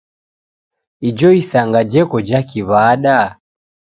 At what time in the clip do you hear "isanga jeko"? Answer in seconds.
1.41-2.17